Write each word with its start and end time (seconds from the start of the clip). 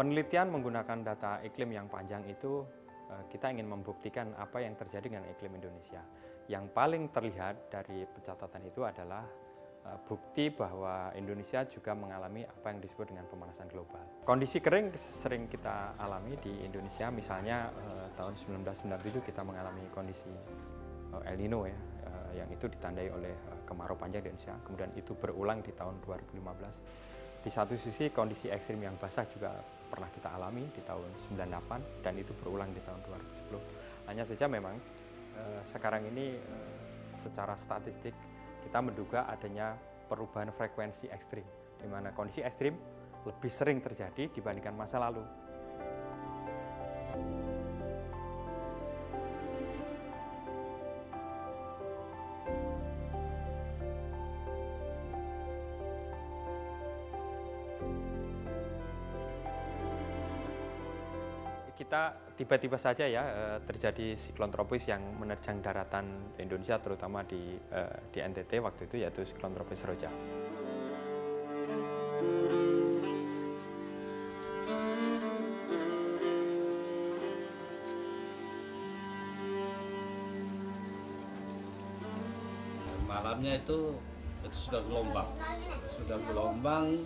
penelitian 0.00 0.48
menggunakan 0.48 1.04
data 1.04 1.44
iklim 1.44 1.76
yang 1.76 1.84
panjang 1.92 2.24
itu 2.24 2.64
eh, 3.12 3.24
kita 3.28 3.52
ingin 3.52 3.68
membuktikan 3.68 4.32
apa 4.32 4.64
yang 4.64 4.72
terjadi 4.72 5.12
dengan 5.12 5.28
iklim 5.28 5.60
Indonesia. 5.60 6.00
Yang 6.48 6.72
paling 6.72 7.12
terlihat 7.12 7.68
dari 7.68 8.08
pencatatan 8.08 8.64
itu 8.64 8.80
adalah 8.80 9.28
eh, 9.84 9.98
bukti 10.08 10.48
bahwa 10.48 11.12
Indonesia 11.12 11.68
juga 11.68 11.92
mengalami 11.92 12.48
apa 12.48 12.72
yang 12.72 12.80
disebut 12.80 13.12
dengan 13.12 13.28
pemanasan 13.28 13.68
global. 13.68 14.00
Kondisi 14.24 14.64
kering 14.64 14.96
sering 14.96 15.52
kita 15.52 15.92
alami 16.00 16.32
di 16.40 16.64
Indonesia, 16.64 17.12
misalnya 17.12 17.68
eh, 17.68 18.08
tahun 18.16 18.40
1997 18.40 19.20
kita 19.20 19.44
mengalami 19.44 19.84
kondisi 19.92 20.32
El 21.26 21.42
Nino 21.42 21.66
ya, 21.66 21.74
yang 22.38 22.46
itu 22.54 22.70
ditandai 22.70 23.10
oleh 23.10 23.34
kemarau 23.66 23.98
panjang 23.98 24.22
di 24.22 24.30
Indonesia. 24.30 24.54
Kemudian 24.62 24.94
itu 24.94 25.12
berulang 25.18 25.58
di 25.58 25.74
tahun 25.74 25.98
2015 26.06 27.10
di 27.40 27.50
satu 27.50 27.74
sisi 27.74 28.12
kondisi 28.12 28.52
ekstrim 28.52 28.84
yang 28.84 28.94
basah 29.00 29.24
juga 29.26 29.79
pernah 29.90 30.06
kita 30.14 30.30
alami 30.30 30.70
di 30.70 30.80
tahun 30.86 31.10
98 31.34 32.06
dan 32.06 32.14
itu 32.14 32.30
berulang 32.38 32.70
di 32.70 32.78
tahun 32.86 33.02
2010. 33.50 34.06
Hanya 34.08 34.22
saja 34.22 34.46
memang 34.46 34.78
eh, 35.34 35.62
sekarang 35.66 36.06
ini 36.06 36.38
eh, 36.38 37.10
secara 37.18 37.58
statistik 37.58 38.14
kita 38.62 38.78
menduga 38.78 39.26
adanya 39.26 39.74
perubahan 40.06 40.54
frekuensi 40.54 41.10
ekstrim 41.10 41.44
di 41.80 41.88
mana 41.90 42.14
kondisi 42.14 42.44
ekstrim 42.44 42.76
lebih 43.26 43.52
sering 43.52 43.82
terjadi 43.84 44.32
dibandingkan 44.32 44.72
masa 44.72 44.96
lalu. 45.02 45.20
Kita 61.90 62.14
tiba-tiba 62.38 62.78
saja 62.78 63.02
ya 63.02 63.22
eh, 63.26 63.58
terjadi 63.66 64.14
siklon 64.14 64.54
tropis 64.54 64.86
yang 64.86 65.02
menerjang 65.18 65.58
daratan 65.58 66.06
Indonesia 66.38 66.78
terutama 66.78 67.26
di 67.26 67.58
eh, 67.58 67.96
di 68.14 68.22
NTT 68.22 68.62
waktu 68.62 68.86
itu 68.86 69.02
yaitu 69.02 69.26
siklon 69.26 69.58
tropis 69.58 69.82
Roja. 69.82 70.06
Malamnya 83.10 83.58
itu 83.58 83.98
itu 84.46 84.58
sudah 84.70 84.82
gelombang, 84.86 85.26
sudah 85.90 86.18
gelombang, 86.22 87.02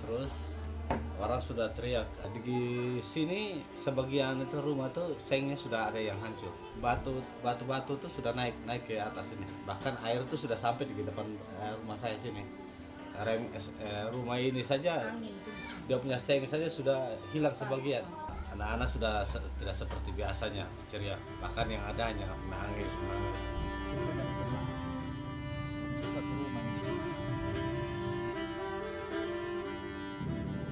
terus 0.00 0.56
orang 1.18 1.42
sudah 1.42 1.66
teriak 1.74 2.06
di 2.46 2.96
sini 3.02 3.58
sebagian 3.74 4.38
itu 4.38 4.62
rumah 4.62 4.86
tuh 4.94 5.18
sengnya 5.18 5.58
sudah 5.58 5.90
ada 5.90 5.98
yang 5.98 6.16
hancur. 6.22 6.54
Batu 6.78 7.18
batu 7.42 7.66
batu 7.66 7.98
tuh 7.98 8.06
sudah 8.06 8.30
naik 8.38 8.54
naik 8.62 8.86
ke 8.86 8.94
atas 9.02 9.34
ini. 9.34 9.42
Bahkan 9.66 9.98
air 10.06 10.22
itu 10.22 10.38
sudah 10.38 10.54
sampai 10.54 10.86
di 10.86 11.02
depan 11.02 11.26
eh, 11.58 11.74
rumah 11.82 11.98
saya 11.98 12.14
sini. 12.14 12.42
Rem 13.18 13.50
eh, 13.50 14.06
rumah 14.14 14.38
ini 14.38 14.62
saja 14.62 15.10
dia 15.90 15.96
punya 15.98 16.22
seng 16.22 16.46
saja 16.46 16.70
sudah 16.70 17.18
hilang 17.34 17.54
sebagian. 17.54 18.06
anak-anak 18.48 18.88
sudah 18.90 19.14
tidak 19.60 19.76
seperti 19.76 20.10
biasanya 20.16 20.66
ceria. 20.88 21.14
Bahkan 21.38 21.68
yang 21.68 21.84
ada 21.84 22.10
hanya 22.10 22.26
menangis 22.48 22.96
menangis. 22.96 23.42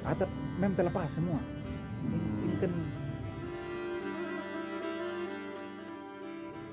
Atap 0.07 0.31
memang 0.57 0.77
terlepas 0.77 1.09
semua. 1.13 1.41
Ini 2.45 2.57
kan 2.61 2.73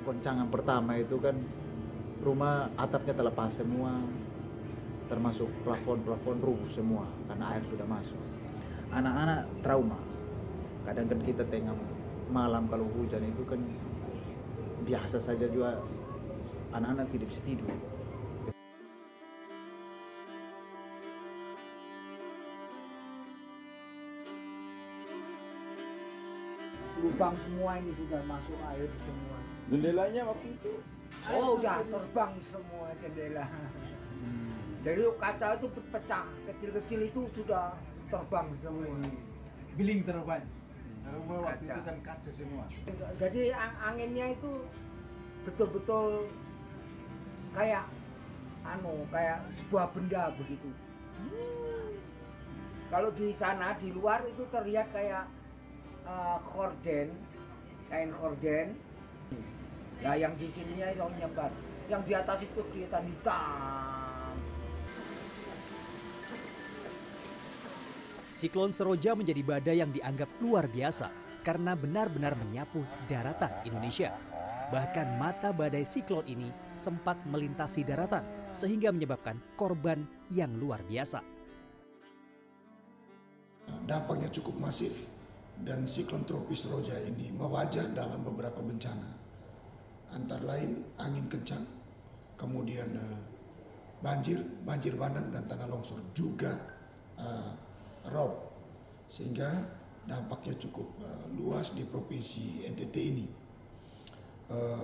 goncangan 0.03 0.47
pertama 0.51 0.99
itu 0.99 1.15
kan 1.19 1.35
rumah 2.23 2.71
atapnya 2.75 3.15
terlepas 3.15 3.51
semua 3.55 4.03
termasuk 5.11 5.51
plafon-plafon 5.67 6.39
rubuh 6.39 6.69
semua 6.71 7.07
karena 7.27 7.55
air 7.55 7.63
sudah 7.67 7.87
masuk. 7.87 8.19
Anak-anak 8.91 9.47
trauma. 9.63 9.99
Kadang 10.83 11.07
kan 11.07 11.19
kita 11.23 11.43
tengah 11.47 11.75
malam 12.31 12.67
kalau 12.67 12.87
hujan 12.95 13.23
itu 13.23 13.43
kan 13.47 13.59
biasa 14.83 15.19
saja 15.19 15.47
juga 15.47 15.79
anak-anak 16.75 17.07
tidak 17.11 17.27
bisa 17.31 17.41
tidur 17.47 17.71
lubang 27.03 27.35
semua 27.43 27.71
ini 27.83 27.91
sudah 27.99 28.21
masuk 28.23 28.57
air 28.71 28.87
semua. 29.03 29.37
Jendelanya 29.67 30.21
waktu 30.31 30.47
itu? 30.55 30.73
Oh, 31.29 31.59
udah 31.59 31.83
terbang 31.83 32.33
semua 32.47 32.87
jendela. 33.03 33.45
Dari 34.83 35.03
kaca 35.19 35.47
itu 35.59 35.67
pecah, 35.91 36.27
kecil-kecil 36.47 36.99
itu 37.11 37.21
sudah 37.35 37.75
terbang 38.07 38.47
semua. 38.59 38.87
Biling 39.75 40.01
terbang. 40.07 40.43
Rumah 41.03 41.39
waktu 41.43 41.67
itu 41.67 41.81
kan 41.83 41.97
kaca 41.99 42.31
semua. 42.31 42.65
Jadi 43.19 43.51
ang- 43.51 43.79
anginnya 43.93 44.31
itu 44.31 44.63
betul-betul 45.43 46.31
kayak 47.51 47.85
anu, 48.63 49.03
kayak 49.11 49.43
sebuah 49.59 49.91
benda 49.91 50.31
begitu. 50.39 50.71
Kalau 52.87 53.09
di 53.11 53.35
sana 53.35 53.75
di 53.77 53.89
luar 53.91 54.23
itu 54.23 54.43
terlihat 54.53 54.87
kayak 54.95 55.27
eh, 56.07 56.37
korden, 56.43 57.07
kain 57.89 58.11
korden. 58.19 58.67
Nah, 60.03 60.15
yang 60.19 60.35
di 60.35 60.51
sininya 60.51 60.91
itu 60.91 61.07
nyebar. 61.15 61.51
Yang 61.87 62.01
di 62.07 62.13
atas 62.15 62.37
itu 62.43 62.61
kelihatan 62.71 63.03
hitam. 63.07 64.35
Siklon 68.35 68.75
Seroja 68.75 69.15
menjadi 69.15 69.39
badai 69.39 69.79
yang 69.79 69.95
dianggap 69.95 70.27
luar 70.43 70.67
biasa 70.67 71.07
karena 71.47 71.79
benar-benar 71.79 72.35
menyapu 72.35 72.83
daratan 73.07 73.51
Indonesia. 73.63 74.11
Bahkan 74.67 75.15
mata 75.15 75.55
badai 75.55 75.87
siklon 75.87 76.27
ini 76.27 76.51
sempat 76.75 77.23
melintasi 77.23 77.87
daratan 77.87 78.25
sehingga 78.51 78.91
menyebabkan 78.91 79.39
korban 79.55 80.03
yang 80.27 80.51
luar 80.59 80.83
biasa. 80.83 81.23
Dampaknya 83.87 84.27
cukup 84.27 84.59
masif 84.59 85.07
dan 85.61 85.85
siklon 85.85 86.25
tropis 86.25 86.65
Roja 86.65 86.97
ini 86.97 87.29
mewajah 87.29 87.93
dalam 87.93 88.25
beberapa 88.25 88.59
bencana. 88.63 89.09
Antara 90.13 90.57
lain 90.57 90.81
angin 90.97 91.25
kencang, 91.29 91.65
kemudian 92.37 92.89
eh, 92.97 93.21
banjir, 94.01 94.41
banjir 94.65 94.97
bandang 94.97 95.29
dan 95.29 95.45
tanah 95.45 95.69
longsor 95.69 96.01
juga 96.17 96.53
eh, 97.17 97.51
rob. 98.09 98.33
Sehingga 99.05 99.49
dampaknya 100.09 100.57
cukup 100.57 100.89
eh, 101.01 101.25
luas 101.37 101.73
di 101.77 101.85
provinsi 101.85 102.65
NTT 102.69 102.97
ini. 102.97 103.27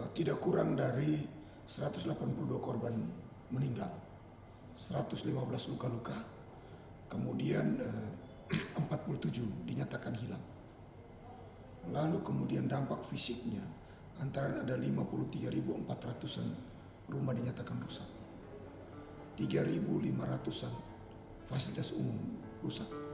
Tidak 0.10 0.42
kurang 0.42 0.74
dari 0.74 1.14
182 1.70 2.18
korban 2.58 2.90
meninggal, 3.54 3.94
115 4.74 5.30
luka-luka, 5.70 6.18
kemudian 7.06 7.78
eh, 7.78 8.10
47 8.90 9.70
dinyatakan 9.70 10.18
hilang. 10.18 10.42
Lalu 11.90 12.22
kemudian 12.22 12.70
dampak 12.70 13.02
fisiknya 13.02 13.66
antara 14.22 14.62
ada 14.62 14.78
53.400-an 14.78 16.48
rumah 17.10 17.34
dinyatakan 17.34 17.78
rusak. 17.82 18.10
3.500-an 19.40 20.74
fasilitas 21.48 21.96
umum 21.98 22.18
rusak. 22.62 23.09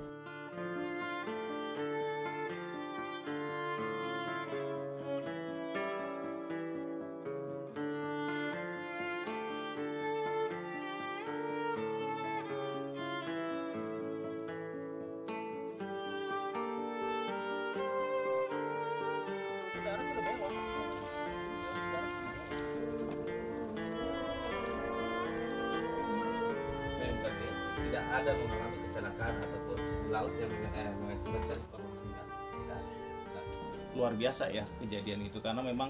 Luar 34.05 34.13
biasa 34.13 34.53
ya 34.53 34.61
kejadian 34.77 35.25
itu. 35.25 35.41
Karena 35.41 35.65
memang 35.65 35.89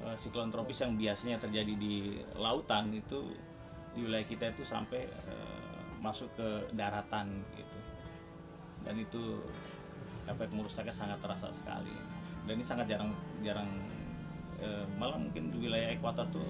eh, 0.00 0.16
siklon 0.16 0.48
tropis 0.48 0.80
yang 0.80 0.96
biasanya 0.96 1.36
terjadi 1.36 1.76
di 1.76 2.16
lautan 2.40 2.88
itu 2.96 3.36
di 3.92 4.08
wilayah 4.08 4.24
kita 4.24 4.56
itu 4.56 4.64
sampai 4.64 5.04
eh, 5.04 5.80
masuk 6.00 6.32
ke 6.40 6.48
daratan 6.72 7.44
gitu. 7.52 7.78
Dan 8.80 8.96
itu 8.96 9.44
efek 10.24 10.48
merusaknya 10.56 10.96
sangat 10.96 11.20
terasa 11.20 11.52
sekali. 11.52 11.92
Dan 12.48 12.56
ini 12.56 12.64
sangat 12.64 12.88
jarang 12.88 13.12
jarang 13.44 13.68
eh, 14.56 14.88
malah 14.96 15.20
mungkin 15.20 15.52
di 15.52 15.68
wilayah 15.68 15.92
ekuator 15.92 16.24
tuh 16.32 16.48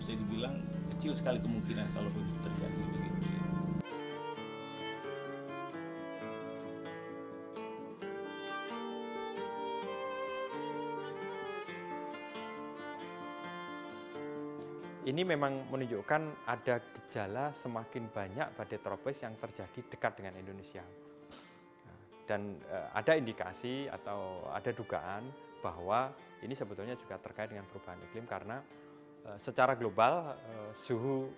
bisa 0.00 0.16
dibilang 0.16 0.56
kecil 0.96 1.12
sekali 1.12 1.42
kemungkinan 1.42 1.84
kalau 1.92 2.08
terjadi 2.40 2.80
begitu 2.96 3.17
Ini 15.08 15.24
memang 15.24 15.72
menunjukkan 15.72 16.44
ada 16.44 16.84
gejala 16.84 17.48
semakin 17.56 18.12
banyak 18.12 18.52
badai 18.52 18.76
tropis 18.76 19.24
yang 19.24 19.40
terjadi 19.40 19.80
dekat 19.88 20.20
dengan 20.20 20.36
Indonesia. 20.36 20.84
Dan 22.28 22.60
eh, 22.68 22.88
ada 22.92 23.16
indikasi 23.16 23.88
atau 23.88 24.44
ada 24.52 24.68
dugaan 24.68 25.24
bahwa 25.64 26.12
ini 26.44 26.52
sebetulnya 26.52 26.92
juga 27.00 27.16
terkait 27.16 27.48
dengan 27.48 27.64
perubahan 27.64 27.96
iklim 28.04 28.28
karena 28.28 28.60
eh, 29.32 29.38
secara 29.40 29.80
global 29.80 30.36
eh, 30.36 30.70
suhu 30.76 31.32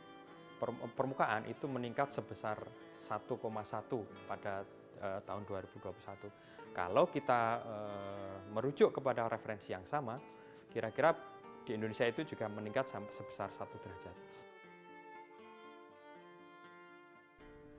per- 0.59 0.91
permukaan 0.99 1.47
itu 1.47 1.71
meningkat 1.71 2.11
sebesar 2.11 2.59
1,1 2.99 3.39
pada 4.27 4.67
tahun 5.01 5.49
2021. 5.49 6.77
Kalau 6.77 7.09
kita 7.09 7.65
merujuk 8.53 9.01
kepada 9.01 9.33
referensi 9.33 9.73
yang 9.73 9.89
sama, 9.89 10.21
kira-kira 10.69 11.17
di 11.71 11.79
Indonesia 11.79 12.03
itu 12.03 12.35
juga 12.35 12.51
meningkat 12.51 12.91
sampai 12.91 13.15
sebesar 13.15 13.55
satu 13.55 13.79
derajat. 13.79 14.17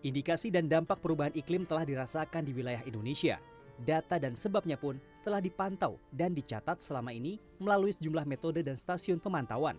Indikasi 0.07 0.47
dan 0.47 0.71
dampak 0.71 1.03
perubahan 1.03 1.35
iklim 1.35 1.67
telah 1.67 1.83
dirasakan 1.83 2.47
di 2.47 2.55
wilayah 2.55 2.81
Indonesia. 2.87 3.37
Data 3.75 4.15
dan 4.15 4.39
sebabnya 4.39 4.79
pun 4.79 4.95
telah 5.27 5.43
dipantau 5.43 5.99
dan 6.09 6.31
dicatat 6.31 6.79
selama 6.79 7.11
ini 7.11 7.37
melalui 7.59 7.91
sejumlah 7.91 8.25
metode 8.25 8.63
dan 8.63 8.79
stasiun 8.79 9.19
pemantauan. 9.19 9.75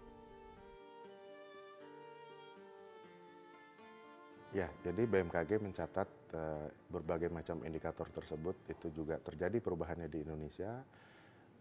Ya, 4.52 4.68
jadi 4.84 5.08
BMKG 5.08 5.64
mencatat 5.64 6.08
eh, 6.36 6.68
berbagai 6.92 7.32
macam 7.32 7.64
indikator 7.64 8.04
tersebut 8.12 8.52
itu 8.68 8.92
juga 8.92 9.16
terjadi 9.16 9.56
perubahannya 9.64 10.12
di 10.12 10.20
Indonesia. 10.20 10.84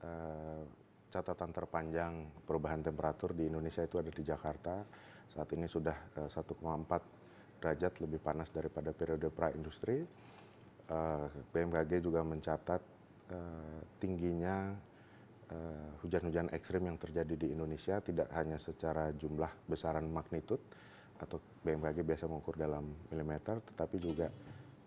Eh, 0.04 0.64
catatan 1.12 1.52
terpanjang 1.52 2.42
perubahan 2.48 2.80
temperatur 2.80 3.36
di 3.36 3.52
Indonesia 3.52 3.84
itu 3.84 4.00
ada 4.00 4.08
di 4.08 4.24
Jakarta. 4.24 4.82
Saat 5.28 5.52
ini 5.54 5.68
sudah 5.68 6.16
eh, 6.16 6.30
1,4 6.32 7.62
derajat 7.62 7.94
lebih 8.02 8.20
panas 8.24 8.50
daripada 8.50 8.96
periode 8.96 9.30
pra-industri. 9.30 10.02
Eh, 10.92 11.28
BMKG 11.54 12.02
juga 12.02 12.26
mencatat 12.26 12.82
eh, 13.32 13.80
tingginya 14.02 14.74
eh, 15.52 15.90
hujan-hujan 16.02 16.50
ekstrim 16.52 16.88
yang 16.88 16.98
terjadi 16.98 17.36
di 17.38 17.48
Indonesia 17.54 18.02
tidak 18.02 18.32
hanya 18.34 18.58
secara 18.58 19.14
jumlah 19.16 19.52
besaran 19.70 20.10
magnitud 20.10 20.60
atau 21.22 21.38
BMKG 21.62 22.02
biasa 22.02 22.26
mengukur 22.26 22.58
dalam 22.58 22.90
milimeter, 23.14 23.62
tetapi 23.62 23.98
juga 24.02 24.28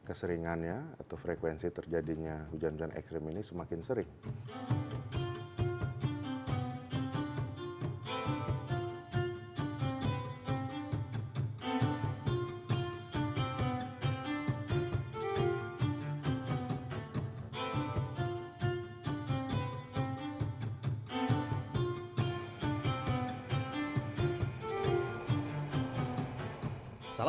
keseringannya 0.04 1.00
atau 1.00 1.16
frekuensi 1.16 1.70
terjadinya 1.70 2.50
hujan-hujan 2.52 2.92
ekstrim 2.98 3.24
ini 3.30 3.40
semakin 3.40 3.80
sering. 3.80 4.10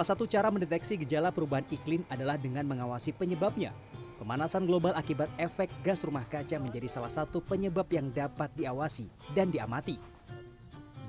Salah 0.06 0.22
satu 0.22 0.30
cara 0.30 0.54
mendeteksi 0.54 1.02
gejala 1.02 1.34
perubahan 1.34 1.66
iklim 1.66 2.06
adalah 2.14 2.38
dengan 2.38 2.62
mengawasi 2.62 3.10
penyebabnya. 3.10 3.74
Pemanasan 4.22 4.70
global 4.70 4.94
akibat 4.94 5.34
efek 5.42 5.66
gas 5.82 6.06
rumah 6.06 6.22
kaca 6.30 6.62
menjadi 6.62 6.86
salah 6.86 7.10
satu 7.10 7.42
penyebab 7.42 7.90
yang 7.90 8.14
dapat 8.14 8.54
diawasi 8.54 9.10
dan 9.34 9.50
diamati. 9.50 9.98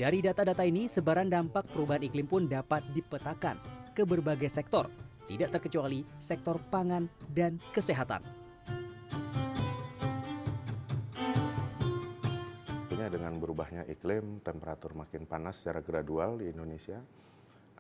Dari 0.01 0.25
data-data 0.25 0.65
ini, 0.65 0.89
sebaran 0.89 1.29
dampak 1.29 1.69
perubahan 1.77 2.09
iklim 2.09 2.25
pun 2.25 2.49
dapat 2.49 2.89
dipetakan 2.97 3.61
ke 3.93 4.09
berbagai 4.09 4.49
sektor, 4.49 4.89
tidak 5.29 5.61
terkecuali 5.61 6.01
sektor 6.17 6.57
pangan 6.73 7.05
dan 7.37 7.61
kesehatan. 7.77 8.25
Dengan 12.97 13.37
berubahnya 13.37 13.85
iklim, 13.93 14.41
temperatur 14.41 14.97
makin 14.97 15.29
panas 15.29 15.61
secara 15.61 15.85
gradual 15.85 16.41
di 16.41 16.49
Indonesia, 16.49 17.05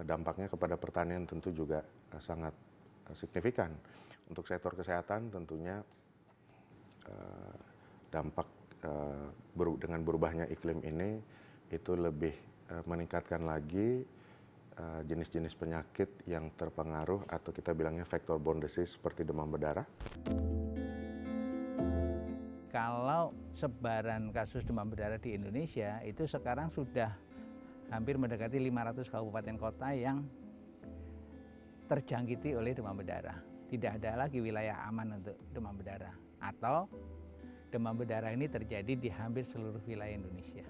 dampaknya 0.04 0.50
kepada 0.50 0.76
pertanian 0.76 1.24
tentu 1.24 1.54
juga 1.54 1.80
eh, 2.12 2.20
sangat 2.20 2.52
eh, 3.08 3.16
signifikan. 3.16 3.72
Untuk 4.26 4.44
sektor 4.44 4.74
kesehatan 4.74 5.30
tentunya 5.30 5.80
eh, 7.06 7.56
dampak 8.10 8.48
dengan 9.82 9.98
berubahnya 10.04 10.46
iklim 10.46 10.78
ini 10.86 11.18
itu 11.74 11.98
lebih 11.98 12.30
meningkatkan 12.86 13.42
lagi 13.42 14.06
jenis-jenis 15.02 15.58
penyakit 15.58 16.22
yang 16.30 16.54
terpengaruh 16.54 17.26
atau 17.26 17.50
kita 17.50 17.74
bilangnya 17.74 18.06
vector 18.06 18.38
borne 18.38 18.62
disease 18.62 18.94
seperti 18.94 19.26
demam 19.26 19.50
berdarah. 19.50 19.82
kalau 22.76 23.32
sebaran 23.56 24.28
kasus 24.36 24.60
demam 24.68 24.84
berdarah 24.84 25.16
di 25.16 25.32
Indonesia 25.32 25.96
itu 26.04 26.28
sekarang 26.28 26.68
sudah 26.68 27.08
hampir 27.90 28.18
mendekati 28.18 28.58
500 28.58 29.06
kabupaten 29.06 29.56
kota 29.58 29.88
yang 29.94 30.26
terjangkiti 31.86 32.58
oleh 32.58 32.74
demam 32.74 32.98
berdarah. 32.98 33.38
Tidak 33.66 33.98
ada 34.02 34.26
lagi 34.26 34.38
wilayah 34.38 34.86
aman 34.86 35.22
untuk 35.22 35.38
demam 35.50 35.74
berdarah 35.74 36.14
atau 36.42 36.86
demam 37.70 37.98
berdarah 37.98 38.30
ini 38.30 38.46
terjadi 38.46 38.92
di 38.94 39.10
hampir 39.10 39.42
seluruh 39.46 39.82
wilayah 39.86 40.14
Indonesia. 40.14 40.66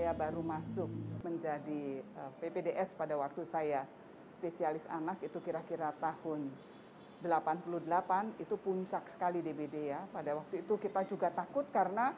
Saya 0.00 0.16
baru 0.16 0.40
masuk 0.40 0.88
menjadi 1.20 2.00
eh, 2.00 2.30
PPDS 2.40 2.96
pada 2.96 3.20
waktu 3.20 3.44
saya 3.44 3.84
spesialis 4.40 4.88
anak 4.88 5.20
itu 5.20 5.36
kira-kira 5.44 5.92
tahun 6.00 6.48
88 7.20 8.40
itu 8.40 8.56
puncak 8.56 9.12
sekali 9.12 9.44
DBD 9.44 9.92
ya. 9.92 10.00
Pada 10.08 10.40
waktu 10.40 10.64
itu 10.64 10.80
kita 10.80 11.04
juga 11.04 11.28
takut 11.28 11.68
karena 11.68 12.16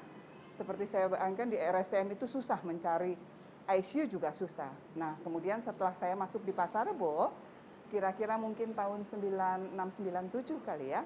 seperti 0.54 0.86
saya 0.86 1.10
bayangkan 1.10 1.50
di 1.50 1.58
RSCM 1.58 2.14
itu 2.14 2.30
susah 2.30 2.62
mencari 2.62 3.18
ICU 3.66 4.06
juga 4.06 4.30
susah. 4.30 4.70
Nah, 4.94 5.18
kemudian 5.26 5.58
setelah 5.58 5.90
saya 5.98 6.14
masuk 6.14 6.46
di 6.46 6.54
Pasar 6.54 6.86
Rebo, 6.86 7.34
kira-kira 7.90 8.38
mungkin 8.38 8.78
tahun 8.78 9.02
9697 9.10 10.62
kali 10.62 10.94
ya. 10.94 11.02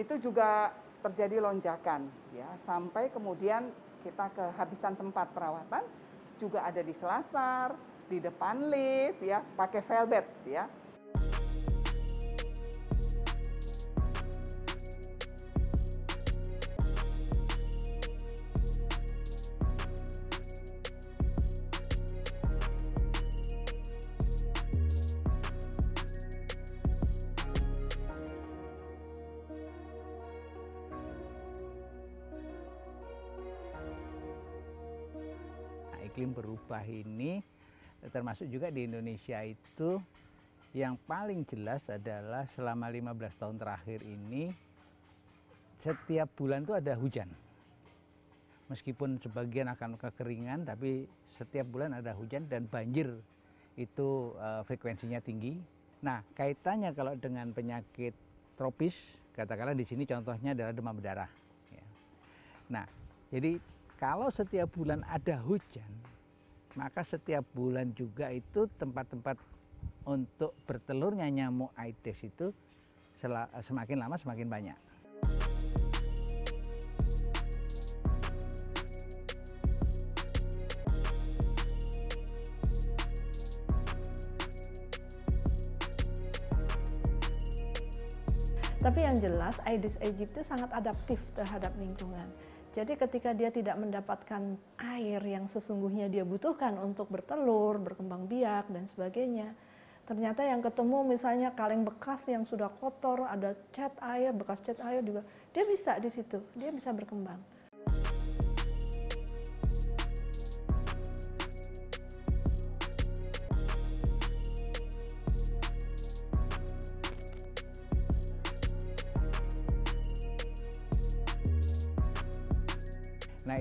Itu 0.00 0.16
juga 0.16 0.72
terjadi 1.04 1.36
lonjakan 1.44 2.08
ya, 2.32 2.48
sampai 2.64 3.12
kemudian 3.12 3.91
kita 4.02 4.34
kehabisan 4.34 4.98
tempat 4.98 5.30
perawatan 5.30 5.86
juga 6.36 6.66
ada 6.66 6.82
di 6.82 6.90
Selasar, 6.90 7.78
di 8.10 8.18
depan 8.18 8.66
lift 8.68 9.22
ya, 9.22 9.40
pakai 9.40 9.80
velvet 9.86 10.26
ya. 10.44 10.66
Iklim 36.22 36.38
berubah 36.38 36.86
ini 36.86 37.42
termasuk 38.14 38.46
juga 38.46 38.70
di 38.70 38.86
Indonesia 38.86 39.42
itu 39.42 39.98
Yang 40.72 41.04
paling 41.04 41.44
jelas 41.44 41.84
adalah 41.90 42.48
selama 42.48 42.88
15 42.88 43.12
tahun 43.36 43.56
terakhir 43.60 44.00
ini 44.08 44.48
setiap 45.76 46.32
bulan 46.32 46.64
itu 46.64 46.72
ada 46.72 46.96
hujan. 46.96 47.28
Meskipun 48.72 49.20
sebagian 49.20 49.68
akan 49.68 50.00
kekeringan, 50.00 50.64
tapi 50.64 51.04
setiap 51.36 51.68
bulan 51.68 51.92
ada 51.92 52.16
hujan 52.16 52.48
dan 52.48 52.64
banjir 52.72 53.12
itu 53.76 54.32
uh, 54.40 54.64
frekuensinya 54.64 55.20
tinggi. 55.20 55.60
Nah, 56.00 56.24
kaitannya 56.32 56.96
kalau 56.96 57.20
dengan 57.20 57.52
penyakit 57.52 58.16
tropis, 58.56 58.96
katakanlah 59.36 59.76
di 59.76 59.84
sini 59.84 60.08
contohnya 60.08 60.56
adalah 60.56 60.72
demam 60.72 60.96
berdarah. 60.96 61.28
Ya. 61.68 61.84
Nah, 62.72 62.88
jadi 63.28 63.60
kalau 64.00 64.32
setiap 64.32 64.72
bulan 64.72 65.04
ada 65.04 65.36
hujan, 65.44 66.11
maka 66.74 67.04
setiap 67.04 67.44
bulan 67.52 67.92
juga 67.92 68.32
itu 68.32 68.64
tempat-tempat 68.80 69.36
untuk 70.08 70.56
bertelurnya 70.64 71.28
nyamuk 71.28 71.70
Aedes 71.76 72.18
itu 72.24 72.50
semakin 73.62 74.02
lama 74.02 74.16
semakin 74.18 74.48
banyak. 74.50 74.78
Tapi 88.82 88.98
yang 88.98 89.14
jelas 89.22 89.54
Aedes 89.62 89.94
aegypti 90.02 90.42
sangat 90.42 90.74
adaptif 90.74 91.22
terhadap 91.38 91.70
lingkungan. 91.78 92.26
Jadi 92.72 92.96
ketika 92.96 93.36
dia 93.36 93.52
tidak 93.52 93.76
mendapatkan 93.76 94.56
air 94.80 95.20
yang 95.20 95.44
sesungguhnya 95.52 96.08
dia 96.08 96.24
butuhkan 96.24 96.80
untuk 96.80 97.04
bertelur, 97.12 97.76
berkembang 97.76 98.24
biak 98.24 98.72
dan 98.72 98.88
sebagainya, 98.88 99.52
ternyata 100.08 100.40
yang 100.40 100.64
ketemu 100.64 101.04
misalnya 101.04 101.52
kaleng 101.52 101.84
bekas 101.84 102.24
yang 102.32 102.48
sudah 102.48 102.72
kotor, 102.80 103.28
ada 103.28 103.52
cat 103.76 103.92
air, 104.00 104.32
bekas 104.32 104.64
cat 104.64 104.80
air 104.88 105.04
juga, 105.04 105.20
dia 105.52 105.68
bisa 105.68 106.00
di 106.00 106.08
situ, 106.08 106.40
dia 106.56 106.72
bisa 106.72 106.96
berkembang. 106.96 107.51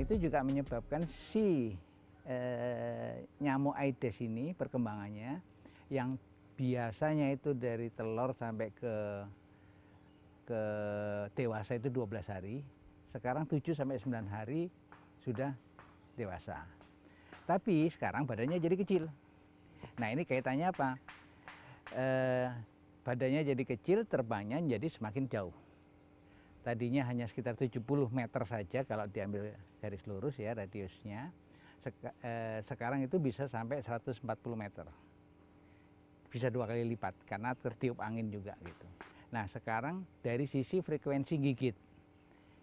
Itu 0.02 0.18
juga 0.18 0.42
menyebabkan 0.42 1.06
si 1.30 1.78
eh, 2.26 3.22
nyamuk 3.38 3.78
Aedes 3.78 4.18
ini 4.22 4.58
perkembangannya 4.58 5.42
yang 5.94 6.18
biasanya 6.58 7.34
itu 7.34 7.54
dari 7.54 7.94
telur 7.94 8.34
sampai 8.34 8.74
ke 8.74 8.96
ke 10.46 10.64
dewasa 11.38 11.80
itu 11.80 11.88
12 11.88 12.28
hari, 12.28 12.60
sekarang 13.14 13.48
7 13.48 13.72
sampai 13.72 14.02
9 14.02 14.28
hari 14.28 14.68
sudah 15.24 15.56
dewasa. 16.18 16.66
Tapi 17.48 17.88
sekarang 17.88 18.28
badannya 18.28 18.60
jadi 18.60 18.76
kecil. 18.76 19.04
Nah 19.96 20.12
ini 20.12 20.28
kaitannya 20.28 20.74
apa? 20.74 21.00
Eh, 21.96 22.50
badannya 23.06 23.48
jadi 23.48 23.64
kecil, 23.64 24.04
terbangnya 24.04 24.60
jadi 24.60 24.88
semakin 24.92 25.30
jauh 25.32 25.56
tadinya 26.62 27.06
hanya 27.10 27.26
sekitar 27.26 27.58
70 27.58 27.82
meter 28.14 28.42
saja 28.46 28.80
kalau 28.86 29.06
diambil 29.10 29.54
garis 29.82 30.02
lurus 30.06 30.38
ya 30.38 30.54
radiusnya. 30.54 31.34
Seka, 31.82 32.14
eh, 32.22 32.62
sekarang 32.70 33.02
itu 33.02 33.18
bisa 33.18 33.50
sampai 33.50 33.82
140 33.82 34.22
meter. 34.54 34.86
Bisa 36.30 36.54
dua 36.54 36.70
kali 36.70 36.86
lipat 36.86 37.18
karena 37.26 37.58
tertiup 37.58 37.98
angin 38.00 38.30
juga 38.30 38.54
gitu. 38.62 38.88
Nah 39.34 39.50
sekarang 39.50 40.06
dari 40.22 40.46
sisi 40.46 40.80
frekuensi 40.80 41.36
gigit 41.42 41.76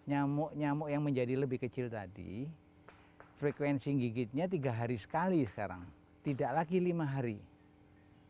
nyamuk-nyamuk 0.09 0.89
yang 0.89 1.03
menjadi 1.05 1.37
lebih 1.37 1.61
kecil 1.61 1.85
tadi 1.85 2.49
frekuensi 3.37 3.93
gigitnya 3.93 4.49
tiga 4.49 4.73
hari 4.73 4.97
sekali 4.97 5.45
sekarang 5.45 5.85
tidak 6.23 6.51
lagi 6.55 6.79
lima 6.79 7.05
hari. 7.05 7.37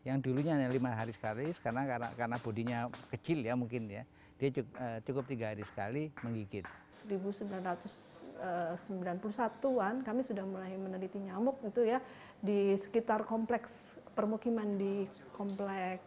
Yang 0.00 0.28
dulunya 0.28 0.56
hanya 0.56 0.72
lima 0.72 0.96
hari 0.96 1.12
sekali 1.12 1.52
karena 1.60 1.84
karena 2.16 2.36
bodinya 2.40 2.78
kecil 3.12 3.44
ya 3.44 3.52
mungkin 3.52 3.86
ya 3.88 4.04
dia 4.40 4.48
cukup, 4.56 4.72
uh, 4.80 4.98
cukup 5.04 5.24
tiga 5.28 5.52
hari 5.52 5.60
sekali 5.68 6.08
menggigit. 6.24 6.64
1991-an 8.40 9.94
kami 10.00 10.20
sudah 10.24 10.44
mulai 10.48 10.72
meneliti 10.80 11.20
nyamuk 11.20 11.60
itu 11.60 11.84
ya 11.84 12.00
di 12.40 12.72
sekitar 12.80 13.28
kompleks 13.28 13.68
permukiman 14.16 14.80
di 14.80 15.04
kompleks 15.36 16.00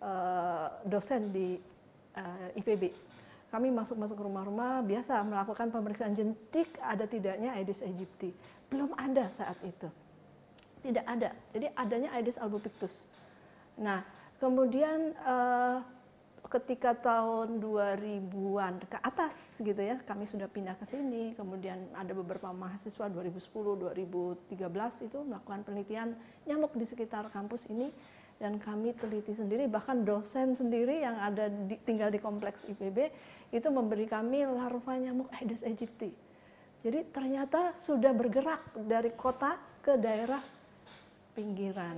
uh, 0.00 0.72
dosen 0.88 1.28
di 1.32 1.60
uh, 2.16 2.48
IPB. 2.56 2.88
Kami 3.52 3.68
masuk-masuk 3.70 4.18
rumah-rumah 4.18 4.82
biasa 4.82 5.22
melakukan 5.22 5.70
pemeriksaan 5.70 6.16
jentik 6.16 6.66
ada 6.80 7.04
tidaknya 7.04 7.54
Aedes 7.60 7.84
aegypti. 7.84 8.32
Belum 8.72 8.90
ada 8.96 9.28
saat 9.36 9.60
itu. 9.62 9.86
Tidak 10.82 11.04
ada. 11.06 11.30
Jadi 11.54 11.70
adanya 11.76 12.10
Aedes 12.16 12.40
albopictus. 12.40 12.92
Nah, 13.78 14.02
kemudian 14.42 15.14
uh, 15.22 15.80
ketika 16.46 16.94
tahun 16.94 17.58
2000-an 17.58 18.74
ke 18.86 18.98
atas 19.02 19.58
gitu 19.58 19.78
ya, 19.78 19.98
kami 20.06 20.30
sudah 20.30 20.46
pindah 20.46 20.78
ke 20.78 20.86
sini. 20.86 21.34
Kemudian 21.34 21.90
ada 21.92 22.12
beberapa 22.14 22.54
mahasiswa 22.54 23.10
2010, 23.10 23.40
2013 23.42 25.06
itu 25.06 25.18
melakukan 25.26 25.60
penelitian 25.66 26.14
nyamuk 26.46 26.72
di 26.78 26.86
sekitar 26.86 27.28
kampus 27.34 27.66
ini 27.68 27.90
dan 28.36 28.60
kami 28.60 28.92
teliti 28.92 29.32
sendiri 29.32 29.64
bahkan 29.64 30.04
dosen 30.04 30.52
sendiri 30.60 31.00
yang 31.00 31.16
ada 31.16 31.48
di, 31.48 31.80
tinggal 31.88 32.12
di 32.12 32.20
kompleks 32.20 32.68
IPB 32.68 33.08
itu 33.52 33.68
memberi 33.72 34.04
kami 34.04 34.44
larva 34.44 34.92
nyamuk 35.00 35.32
Aedes 35.40 35.64
aegypti. 35.64 36.12
Jadi 36.84 37.00
ternyata 37.10 37.72
sudah 37.82 38.12
bergerak 38.12 38.62
dari 38.76 39.10
kota 39.16 39.56
ke 39.80 39.96
daerah 39.96 40.42
pinggiran. 41.32 41.96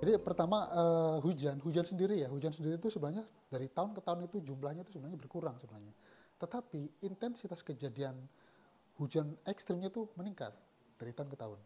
Jadi 0.00 0.16
pertama 0.16 0.64
uh, 0.72 1.16
hujan, 1.20 1.60
hujan 1.60 1.84
sendiri 1.84 2.24
ya, 2.24 2.28
hujan 2.32 2.56
sendiri 2.56 2.80
itu 2.80 2.88
sebenarnya 2.88 3.20
dari 3.52 3.68
tahun 3.68 3.92
ke 3.92 4.00
tahun 4.00 4.20
itu 4.32 4.40
jumlahnya 4.40 4.80
itu 4.88 4.96
sebenarnya 4.96 5.20
berkurang 5.20 5.60
sebenarnya. 5.60 5.92
Tetapi 6.40 7.04
intensitas 7.04 7.60
kejadian 7.60 8.16
hujan 8.96 9.36
ekstrimnya 9.44 9.92
itu 9.92 10.08
meningkat 10.16 10.56
dari 10.96 11.12
tahun 11.12 11.28
ke 11.28 11.36
tahun. 11.36 11.60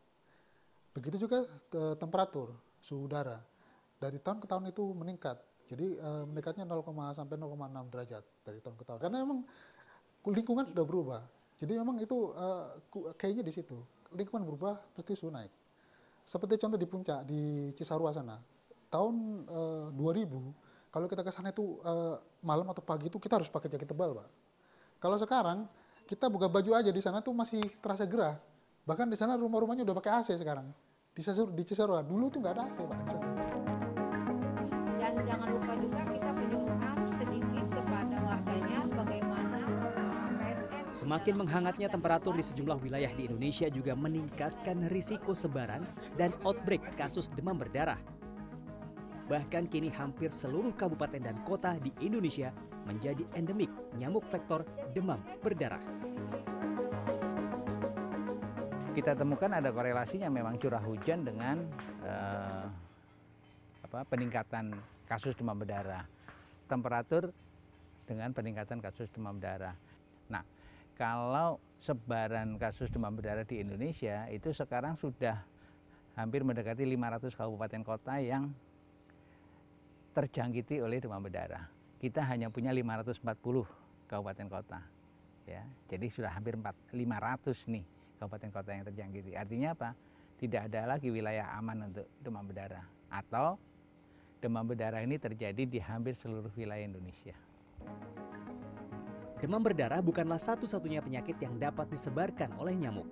Begitu 0.98 1.16
juga 1.30 1.46
uh, 1.78 1.94
temperatur, 1.94 2.50
suhu 2.82 3.06
udara 3.06 3.38
dari 4.02 4.18
tahun 4.18 4.42
ke 4.42 4.46
tahun 4.50 4.64
itu 4.74 4.82
meningkat. 4.98 5.38
Jadi 5.70 5.96
uh, 6.02 6.26
meningkatnya 6.26 6.66
0, 6.66 6.82
sampai 7.14 7.38
0,6 7.38 7.54
derajat 7.94 8.24
dari 8.42 8.58
tahun 8.58 8.76
ke 8.76 8.84
tahun. 8.84 8.98
Karena 8.98 9.16
memang 9.22 9.46
lingkungan 10.26 10.66
sudah 10.66 10.82
berubah. 10.82 11.22
Jadi 11.54 11.78
memang 11.78 12.02
itu 12.02 12.34
uh, 12.34 12.82
kayaknya 13.14 13.46
di 13.46 13.54
situ. 13.54 13.78
Lingkungan 14.10 14.42
berubah 14.42 14.82
pasti 14.92 15.14
suhu 15.14 15.30
naik. 15.30 15.63
Seperti 16.24 16.56
contoh 16.56 16.80
di 16.80 16.88
puncak 16.88 17.28
di 17.28 17.68
Cisarua 17.76 18.10
sana, 18.16 18.40
tahun 18.88 19.44
uh, 19.44 19.92
eh, 19.92 20.24
2000 20.24 20.64
kalau 20.94 21.10
kita 21.10 21.26
ke 21.26 21.34
sana 21.34 21.50
itu 21.50 21.82
uh, 21.82 22.22
malam 22.38 22.70
atau 22.70 22.78
pagi 22.78 23.10
itu 23.10 23.18
kita 23.18 23.42
harus 23.42 23.50
pakai 23.50 23.66
jaket 23.66 23.90
tebal, 23.90 24.14
Pak. 24.14 24.30
Kalau 25.02 25.18
sekarang 25.18 25.66
kita 26.06 26.30
buka 26.30 26.46
baju 26.46 26.70
aja 26.70 26.86
di 26.94 27.02
sana 27.02 27.18
tuh 27.18 27.34
masih 27.34 27.66
terasa 27.82 28.06
gerah. 28.06 28.38
Bahkan 28.86 29.10
di 29.10 29.18
sana 29.18 29.34
rumah-rumahnya 29.34 29.82
udah 29.82 29.96
pakai 29.98 30.22
AC 30.22 30.38
sekarang. 30.38 30.70
Di 31.10 31.62
Cisarua, 31.66 31.98
dulu 32.06 32.30
tuh 32.30 32.38
nggak 32.38 32.54
ada 32.54 32.62
AC, 32.70 32.78
Pak. 32.86 32.98
Dan 35.02 35.12
jangan 35.26 35.48
lupa 35.50 35.72
juga 35.82 36.00
kita 36.14 36.30
Semakin 40.94 41.42
menghangatnya 41.42 41.90
temperatur 41.90 42.38
di 42.38 42.44
sejumlah 42.46 42.78
wilayah 42.78 43.10
di 43.18 43.26
Indonesia 43.26 43.66
juga 43.66 43.98
meningkatkan 43.98 44.86
risiko 44.94 45.34
sebaran 45.34 45.82
dan 46.14 46.30
outbreak 46.46 46.94
kasus 46.94 47.26
demam 47.34 47.58
berdarah. 47.58 47.98
Bahkan 49.26 49.66
kini 49.66 49.90
hampir 49.90 50.30
seluruh 50.30 50.70
kabupaten 50.78 51.18
dan 51.18 51.34
kota 51.42 51.74
di 51.82 51.90
Indonesia 51.98 52.54
menjadi 52.86 53.26
endemik 53.34 53.74
nyamuk 53.98 54.22
vektor 54.30 54.62
demam 54.94 55.18
berdarah. 55.42 55.82
Kita 58.94 59.18
temukan 59.18 59.50
ada 59.50 59.74
korelasinya 59.74 60.30
memang 60.30 60.62
curah 60.62 60.78
hujan 60.78 61.26
dengan 61.26 61.58
uh, 62.06 62.70
apa, 63.82 64.06
peningkatan 64.06 64.70
kasus 65.10 65.34
demam 65.34 65.58
berdarah, 65.58 66.06
temperatur 66.70 67.34
dengan 68.06 68.30
peningkatan 68.30 68.78
kasus 68.78 69.10
demam 69.10 69.42
berdarah. 69.42 69.74
Nah, 70.30 70.53
kalau 70.94 71.58
sebaran 71.82 72.56
kasus 72.56 72.88
demam 72.88 73.12
berdarah 73.12 73.44
di 73.44 73.60
Indonesia 73.60 74.24
itu 74.30 74.54
sekarang 74.54 74.96
sudah 74.96 75.42
hampir 76.14 76.46
mendekati 76.46 76.86
500 76.86 77.34
kabupaten 77.34 77.82
kota 77.82 78.22
yang 78.22 78.54
terjangkiti 80.14 80.78
oleh 80.78 81.02
demam 81.02 81.18
berdarah. 81.18 81.66
Kita 81.98 82.22
hanya 82.24 82.48
punya 82.48 82.70
540 82.70 83.20
kabupaten 84.06 84.46
kota. 84.46 84.80
Ya, 85.44 85.66
jadi 85.92 86.08
sudah 86.08 86.32
hampir 86.32 86.56
4, 86.56 86.72
500 86.94 87.68
nih 87.68 87.84
kabupaten 88.22 88.50
kota 88.54 88.70
yang 88.72 88.84
terjangkiti. 88.88 89.30
Artinya 89.36 89.76
apa? 89.76 89.90
Tidak 90.40 90.72
ada 90.72 90.96
lagi 90.96 91.10
wilayah 91.10 91.52
aman 91.58 91.92
untuk 91.92 92.06
demam 92.22 92.46
berdarah 92.46 92.86
atau 93.10 93.58
demam 94.40 94.64
berdarah 94.64 95.02
ini 95.02 95.18
terjadi 95.20 95.62
di 95.66 95.80
hampir 95.83 96.16
seluruh 96.16 96.52
wilayah 96.57 96.87
Indonesia. 96.87 97.37
Demam 99.44 99.61
berdarah 99.61 100.00
bukanlah 100.00 100.40
satu-satunya 100.40 101.04
penyakit 101.04 101.37
yang 101.37 101.61
dapat 101.61 101.92
disebarkan 101.92 102.57
oleh 102.57 102.72
nyamuk. 102.80 103.04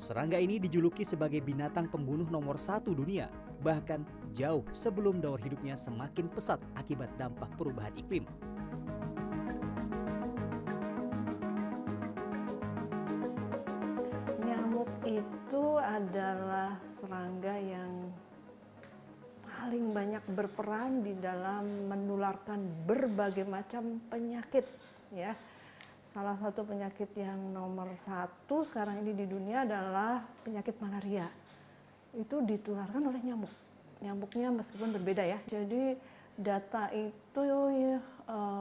Serangga 0.00 0.40
ini 0.40 0.56
dijuluki 0.56 1.04
sebagai 1.04 1.44
binatang 1.44 1.84
pembunuh 1.84 2.24
nomor 2.32 2.56
satu 2.56 2.96
dunia, 2.96 3.28
bahkan 3.60 4.08
jauh 4.32 4.64
sebelum 4.72 5.20
daur 5.20 5.36
hidupnya 5.36 5.76
semakin 5.76 6.32
pesat 6.32 6.56
akibat 6.80 7.12
dampak 7.20 7.52
perubahan 7.60 7.92
iklim. 7.92 8.24
Nyamuk 14.48 14.88
itu 15.04 15.64
adalah 15.76 16.80
serangga 16.96 17.52
yang 17.60 17.92
paling 19.44 19.92
banyak 19.92 20.24
berperan 20.32 21.04
di 21.04 21.12
dalam 21.20 21.68
menularkan 21.92 22.64
berbagai 22.88 23.44
macam 23.44 24.00
penyakit 24.08 24.64
ya. 25.12 25.36
Salah 26.14 26.38
satu 26.38 26.62
penyakit 26.62 27.10
yang 27.18 27.36
nomor 27.50 27.90
satu 27.98 28.62
sekarang 28.62 29.02
ini 29.02 29.18
di 29.18 29.26
dunia 29.26 29.66
adalah 29.66 30.22
penyakit 30.46 30.78
malaria. 30.78 31.26
Itu 32.14 32.38
ditularkan 32.38 33.02
oleh 33.02 33.18
nyamuk. 33.18 33.50
Nyamuknya 33.98 34.54
meskipun 34.54 34.94
berbeda 34.94 35.26
ya. 35.26 35.42
Jadi 35.50 35.98
data 36.38 36.86
itu 36.94 37.42
ya, 37.42 37.98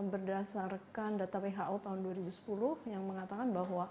berdasarkan 0.09 1.21
data 1.21 1.37
WHO 1.37 1.75
tahun 1.85 1.99
2010 2.01 2.89
yang 2.89 3.05
mengatakan 3.05 3.53
bahwa 3.53 3.85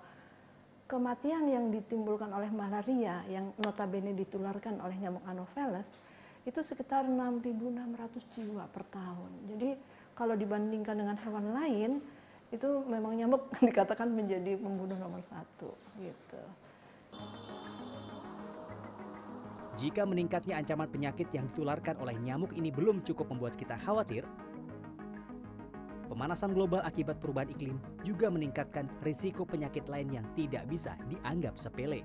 kematian 0.90 1.46
yang 1.46 1.70
ditimbulkan 1.70 2.34
oleh 2.34 2.50
malaria 2.50 3.22
yang 3.30 3.54
notabene 3.62 4.12
ditularkan 4.12 4.82
oleh 4.82 4.98
nyamuk 4.98 5.22
Anopheles 5.24 6.02
itu 6.42 6.58
sekitar 6.60 7.06
6.600 7.06 8.34
jiwa 8.34 8.66
per 8.74 8.82
tahun. 8.90 9.30
Jadi 9.54 9.78
kalau 10.18 10.34
dibandingkan 10.34 10.98
dengan 10.98 11.14
hewan 11.22 11.54
lain 11.54 11.90
itu 12.52 12.68
memang 12.84 13.16
nyamuk 13.16 13.48
dikatakan 13.66 14.12
menjadi 14.12 14.60
pembunuh 14.60 14.94
nomor 15.00 15.24
satu 15.24 15.72
gitu. 15.96 16.42
Jika 19.72 20.04
meningkatnya 20.04 20.60
ancaman 20.60 20.86
penyakit 20.92 21.32
yang 21.32 21.48
ditularkan 21.48 21.96
oleh 21.96 22.12
nyamuk 22.20 22.52
ini 22.52 22.68
belum 22.68 23.00
cukup 23.00 23.32
membuat 23.32 23.56
kita 23.56 23.80
khawatir, 23.80 24.28
pemanasan 26.12 26.52
global 26.52 26.84
akibat 26.84 27.16
perubahan 27.16 27.48
iklim 27.56 27.80
juga 28.04 28.28
meningkatkan 28.28 28.84
risiko 29.00 29.48
penyakit 29.48 29.88
lain 29.88 30.12
yang 30.12 30.26
tidak 30.36 30.68
bisa 30.68 30.92
dianggap 31.08 31.56
sepele. 31.56 32.04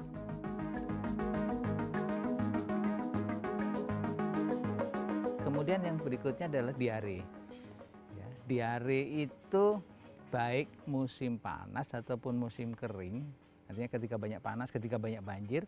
Kemudian 5.44 5.84
yang 5.84 6.00
berikutnya 6.00 6.48
adalah 6.48 6.72
diare. 6.72 7.20
Ya, 8.16 8.28
diare 8.48 9.28
itu 9.28 9.84
baik 10.28 10.68
musim 10.84 11.40
panas 11.40 11.88
ataupun 11.92 12.36
musim 12.36 12.76
kering, 12.76 13.24
artinya 13.72 13.90
ketika 13.90 14.16
banyak 14.20 14.42
panas, 14.44 14.68
ketika 14.72 15.00
banyak 15.00 15.24
banjir, 15.24 15.64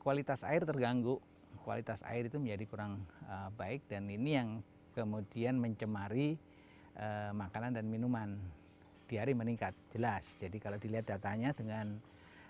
kualitas 0.00 0.44
air 0.44 0.62
terganggu, 0.62 1.16
kualitas 1.64 1.98
air 2.04 2.28
itu 2.28 2.36
menjadi 2.36 2.64
kurang 2.68 3.02
uh, 3.26 3.48
baik 3.56 3.88
dan 3.88 4.06
ini 4.06 4.36
yang 4.36 4.48
kemudian 4.92 5.56
mencemari 5.56 6.36
uh, 6.96 7.32
makanan 7.32 7.76
dan 7.80 7.88
minuman. 7.88 8.36
Diare 9.06 9.30
meningkat, 9.38 9.70
jelas. 9.94 10.26
Jadi 10.42 10.58
kalau 10.58 10.82
dilihat 10.82 11.06
datanya 11.06 11.54
dengan 11.54 11.94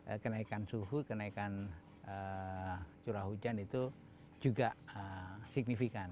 uh, 0.09 0.17
kenaikan 0.21 0.65
suhu, 0.65 1.05
kenaikan 1.05 1.69
uh, 2.09 2.81
curah 3.05 3.29
hujan 3.29 3.61
itu 3.61 3.93
juga 4.41 4.73
uh, 4.93 5.37
signifikan. 5.53 6.09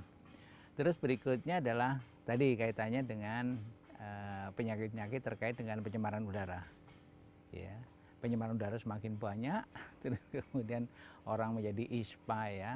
Terus 0.77 0.99
berikutnya 1.01 1.65
adalah 1.65 2.03
tadi 2.29 2.57
kaitannya 2.61 3.07
dengan 3.09 3.57
penyakit-penyakit 4.55 5.21
uh, 5.23 5.27
terkait 5.33 5.55
dengan 5.57 5.81
pencemaran 5.81 6.25
udara. 6.25 6.65
Ya, 7.55 7.75
pencemaran 8.19 8.57
udara 8.57 8.77
semakin 8.81 9.15
banyak, 9.19 9.63
terus 10.03 10.21
kemudian 10.31 10.89
orang 11.29 11.55
menjadi 11.55 11.85
ISPA 11.89 12.43
ya, 12.51 12.73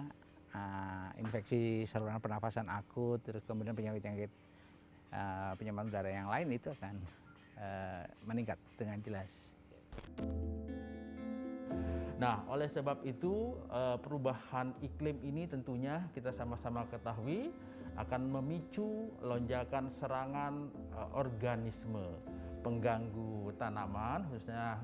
uh, 0.54 1.08
infeksi 1.18 1.88
saluran 1.88 2.20
pernafasan 2.20 2.68
akut, 2.68 3.18
terus 3.24 3.42
kemudian 3.44 3.74
penyakit-penyakit 3.74 4.30
uh, 5.12 5.52
pencemaran 5.56 5.88
udara 5.88 6.10
yang 6.10 6.28
lain 6.28 6.48
itu 6.54 6.68
akan 6.74 6.94
uh, 7.58 8.04
meningkat 8.26 8.58
dengan 8.76 8.98
jelas. 9.02 9.30
Nah, 12.18 12.42
oleh 12.50 12.66
sebab 12.66 13.06
itu 13.06 13.54
perubahan 14.02 14.74
iklim 14.82 15.22
ini 15.22 15.46
tentunya 15.46 16.02
kita 16.18 16.34
sama-sama 16.34 16.82
ketahui 16.90 17.54
akan 17.94 18.22
memicu 18.30 19.10
lonjakan 19.22 19.90
serangan 20.02 20.66
organisme 21.14 22.18
pengganggu 22.66 23.54
tanaman, 23.54 24.26
khususnya 24.34 24.82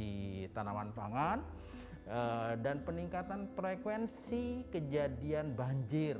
di 0.00 0.48
tanaman 0.56 0.96
pangan, 0.96 1.44
dan 2.64 2.80
peningkatan 2.88 3.52
frekuensi 3.52 4.64
kejadian 4.72 5.52
banjir. 5.52 6.16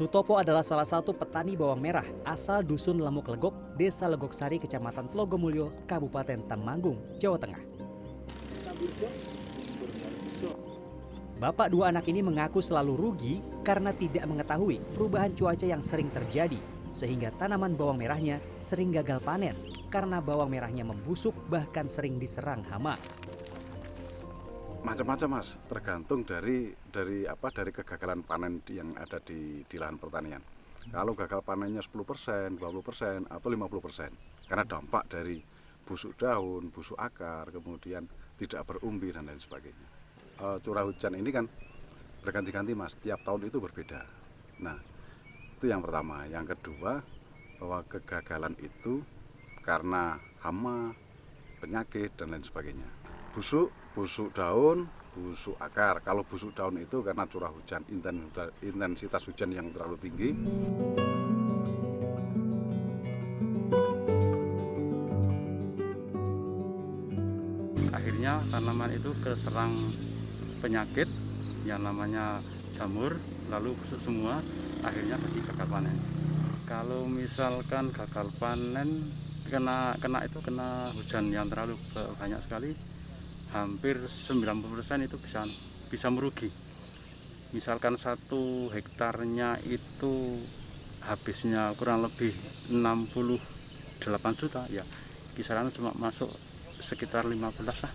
Sutopo 0.00 0.40
adalah 0.40 0.64
salah 0.64 0.88
satu 0.88 1.12
petani 1.12 1.60
bawang 1.60 1.76
merah 1.76 2.08
asal 2.24 2.64
Dusun 2.64 3.04
Lemuk 3.04 3.28
Legok, 3.28 3.52
Desa 3.76 4.08
Legok 4.08 4.32
Sari, 4.32 4.56
Kecamatan 4.56 5.12
Tlogomulyo, 5.12 5.84
Kabupaten 5.84 6.40
Temanggung, 6.48 6.96
Jawa 7.20 7.36
Tengah. 7.36 7.60
Bapak 11.36 11.68
dua 11.68 11.92
anak 11.92 12.08
ini 12.08 12.24
mengaku 12.24 12.64
selalu 12.64 12.96
rugi 12.96 13.44
karena 13.60 13.92
tidak 13.92 14.24
mengetahui 14.24 14.80
perubahan 14.96 15.36
cuaca 15.36 15.68
yang 15.68 15.84
sering 15.84 16.08
terjadi, 16.08 16.56
sehingga 16.96 17.28
tanaman 17.36 17.76
bawang 17.76 18.00
merahnya 18.00 18.40
sering 18.64 18.96
gagal 18.96 19.20
panen 19.20 19.52
karena 19.92 20.16
bawang 20.16 20.48
merahnya 20.48 20.80
membusuk 20.80 21.36
bahkan 21.52 21.84
sering 21.84 22.16
diserang 22.16 22.64
hama 22.72 22.96
macam-macam 24.80 25.40
mas. 25.40 25.56
Tergantung 25.68 26.24
dari 26.24 26.72
dari 26.88 27.28
apa 27.28 27.52
dari 27.52 27.70
kegagalan 27.70 28.24
panen 28.24 28.64
yang 28.72 28.96
ada 28.96 29.20
di 29.20 29.64
di 29.64 29.76
lahan 29.76 30.00
pertanian. 30.00 30.40
Kalau 30.88 31.12
gagal 31.12 31.44
panennya 31.44 31.84
10 31.84 31.92
persen 32.08 32.56
20 32.56 32.80
persen 32.80 33.18
atau 33.28 33.48
50 33.52 33.84
persen. 33.84 34.10
Karena 34.48 34.64
dampak 34.64 35.12
dari 35.12 35.36
busuk 35.84 36.16
daun 36.16 36.72
busuk 36.72 36.96
akar 36.96 37.52
kemudian 37.52 38.08
tidak 38.40 38.64
berumbi 38.64 39.12
dan 39.12 39.28
lain 39.28 39.36
sebagainya. 39.36 39.88
E, 40.40 40.46
curah 40.64 40.88
hujan 40.88 41.12
ini 41.12 41.28
kan 41.28 41.44
berganti-ganti 42.24 42.72
mas. 42.72 42.96
Tiap 42.96 43.20
tahun 43.20 43.52
itu 43.52 43.60
berbeda. 43.60 44.00
Nah 44.64 44.80
itu 45.60 45.68
yang 45.68 45.84
pertama. 45.84 46.24
Yang 46.24 46.56
kedua 46.56 47.04
bahwa 47.60 47.84
kegagalan 47.84 48.56
itu 48.64 49.04
karena 49.60 50.16
hama 50.40 50.96
penyakit 51.60 52.16
dan 52.16 52.32
lain 52.32 52.40
sebagainya. 52.40 52.88
Busuk 53.36 53.68
busuk 53.92 54.34
daun, 54.34 54.86
busuk 55.14 55.58
akar. 55.58 56.02
Kalau 56.04 56.22
busuk 56.26 56.54
daun 56.54 56.78
itu 56.78 57.02
karena 57.02 57.26
curah 57.26 57.50
hujan, 57.50 57.82
intensitas 58.62 59.22
hujan 59.26 59.50
yang 59.50 59.70
terlalu 59.74 59.96
tinggi. 59.98 60.30
tanaman 68.50 68.90
itu 68.90 69.14
keserang 69.22 69.72
penyakit 70.58 71.06
yang 71.62 71.86
namanya 71.86 72.42
jamur 72.74 73.14
lalu 73.46 73.78
busuk 73.78 74.02
semua 74.02 74.42
akhirnya 74.82 75.16
jadi 75.16 75.38
gagal 75.48 75.68
panen 75.70 75.96
kalau 76.66 77.06
misalkan 77.06 77.94
gagal 77.94 78.26
panen 78.42 79.06
kena 79.46 79.94
kena 80.02 80.26
itu 80.26 80.38
kena 80.42 80.90
hujan 80.98 81.30
yang 81.30 81.46
terlalu 81.46 81.78
banyak 82.18 82.40
sekali 82.42 82.70
hampir 83.50 83.98
90% 83.98 85.06
itu 85.06 85.16
bisa 85.18 85.42
bisa 85.90 86.06
merugi. 86.10 86.50
Misalkan 87.50 87.98
satu 87.98 88.70
hektarnya 88.70 89.58
itu 89.66 90.38
habisnya 91.02 91.74
kurang 91.74 92.04
lebih 92.06 92.36
68 92.70 93.40
juta 94.38 94.68
ya 94.68 94.84
kisaran 95.34 95.72
cuma 95.72 95.96
masuk 95.96 96.28
sekitar 96.78 97.24
15 97.24 97.40
lah 97.64 97.92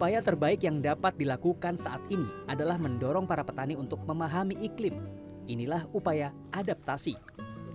Upaya 0.00 0.24
terbaik 0.24 0.64
yang 0.64 0.80
dapat 0.80 1.12
dilakukan 1.20 1.76
saat 1.76 2.00
ini 2.08 2.24
adalah 2.48 2.80
mendorong 2.80 3.28
para 3.28 3.44
petani 3.44 3.76
untuk 3.76 4.00
memahami 4.08 4.56
iklim. 4.64 4.96
Inilah 5.44 5.84
upaya 5.92 6.32
adaptasi. 6.56 7.20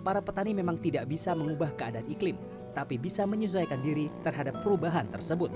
Para 0.01 0.25
petani 0.25 0.57
memang 0.57 0.81
tidak 0.81 1.05
bisa 1.05 1.37
mengubah 1.37 1.77
keadaan 1.77 2.09
iklim, 2.09 2.33
tapi 2.73 2.97
bisa 2.97 3.29
menyesuaikan 3.29 3.77
diri 3.77 4.09
terhadap 4.25 4.57
perubahan 4.65 5.05
tersebut. 5.13 5.53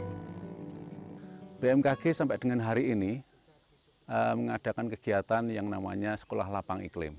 BMKG 1.58 2.14
sampai 2.14 2.38
dengan 2.38 2.62
hari 2.62 2.94
ini 2.94 3.26
uh, 4.06 4.38
mengadakan 4.38 4.94
kegiatan 4.94 5.50
yang 5.50 5.66
namanya 5.74 6.14
Sekolah 6.22 6.46
Lapang 6.54 6.86
Iklim. 6.86 7.18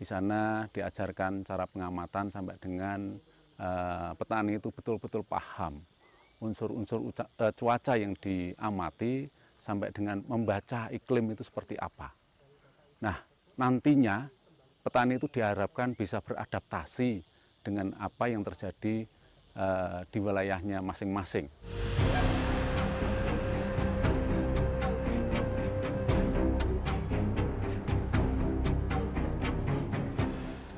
Di 0.00 0.08
sana 0.08 0.64
diajarkan 0.72 1.44
cara 1.44 1.68
pengamatan 1.68 2.32
sampai 2.32 2.56
dengan 2.56 3.20
uh, 3.60 4.16
petani 4.16 4.56
itu 4.56 4.72
betul-betul 4.72 5.20
paham 5.20 5.84
unsur-unsur 6.40 7.04
uh, 7.04 7.52
cuaca 7.52 7.94
yang 8.00 8.16
diamati 8.16 9.28
sampai 9.60 9.92
dengan 9.92 10.24
membaca 10.24 10.88
iklim 10.88 11.36
itu 11.36 11.44
seperti 11.44 11.76
apa. 11.76 12.16
Nah, 13.04 13.16
nantinya 13.60 14.24
petani 14.80 15.20
itu 15.20 15.28
diharapkan 15.28 15.92
bisa 15.92 16.24
beradaptasi 16.24 17.20
dengan 17.60 17.92
apa 18.00 18.32
yang 18.32 18.40
terjadi 18.40 19.04
uh, 19.52 20.00
di 20.08 20.16
wilayahnya 20.16 20.80
masing-masing. 20.80 21.52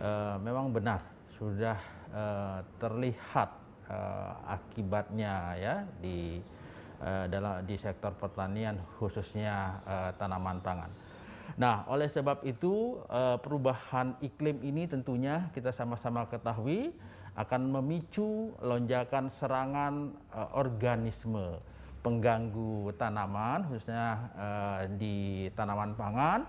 Uh, 0.03 0.35
memang 0.43 0.75
benar 0.75 1.01
sudah 1.39 1.79
terlihat 2.77 3.49
uh, 3.91 4.33
akibatnya 4.47 5.57
ya 5.59 5.75
di 5.99 6.43
uh, 7.03 7.27
dalam 7.27 7.65
di 7.67 7.75
sektor 7.79 8.15
pertanian 8.15 8.79
khususnya 8.99 9.83
uh, 9.87 10.11
tanaman 10.19 10.63
pangan. 10.63 10.91
Nah, 11.59 11.85
oleh 11.91 12.09
sebab 12.09 12.47
itu 12.49 13.03
uh, 13.13 13.37
perubahan 13.37 14.17
iklim 14.25 14.63
ini 14.65 14.89
tentunya 14.89 15.53
kita 15.53 15.75
sama-sama 15.75 16.25
ketahui 16.31 16.95
akan 17.37 17.81
memicu 17.81 18.53
lonjakan 18.61 19.33
serangan 19.37 20.13
uh, 20.33 20.49
organisme 20.57 21.61
pengganggu 22.03 22.91
tanaman 22.99 23.63
khususnya 23.71 24.07
uh, 24.35 24.81
di 24.99 25.49
tanaman 25.55 25.95
pangan 25.95 26.41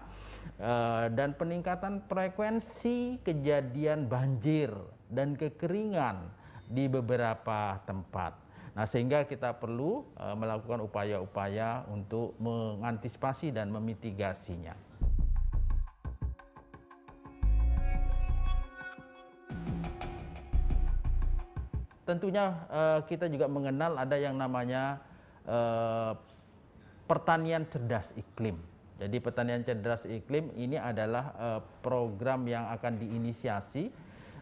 uh, 0.59 1.07
dan 1.13 1.37
peningkatan 1.37 2.01
frekuensi 2.09 3.21
kejadian 3.21 4.09
banjir 4.09 4.73
dan 5.13 5.37
kekeringan 5.37 6.25
di 6.73 6.89
beberapa 6.89 7.77
tempat. 7.85 8.33
Nah, 8.73 8.89
sehingga 8.89 9.21
kita 9.29 9.53
perlu 9.61 10.01
uh, 10.17 10.33
melakukan 10.33 10.81
upaya-upaya 10.81 11.85
untuk 11.93 12.33
mengantisipasi 12.41 13.53
dan 13.53 13.69
memitigasinya. 13.69 14.73
Tentunya 22.03 22.65
uh, 22.67 22.99
kita 23.05 23.29
juga 23.29 23.45
mengenal 23.45 23.95
ada 23.95 24.17
yang 24.17 24.35
namanya 24.35 24.97
uh, 25.45 26.17
pertanian 27.05 27.69
cerdas 27.69 28.09
iklim. 28.17 28.57
Jadi 28.97 29.21
pertanian 29.21 29.61
cerdas 29.61 30.01
iklim 30.09 30.49
ini 30.57 30.79
adalah 30.79 31.35
program 31.83 32.45
yang 32.47 32.71
akan 32.71 33.01
diinisiasi 33.01 33.91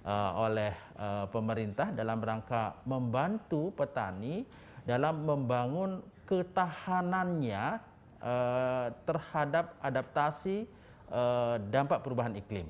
uh, 0.05 0.31
oleh 0.41 0.73
uh, 0.97 1.25
pemerintah 1.29 1.93
dalam 1.93 2.21
rangka 2.21 2.77
membantu 2.85 3.73
petani 3.75 4.45
dalam 4.81 5.25
membangun 5.25 6.01
ketahanannya 6.25 7.77
uh, 8.21 8.87
terhadap 9.05 9.77
adaptasi 9.81 10.65
dampak 11.67 12.07
perubahan 12.07 12.31
iklim. 12.39 12.63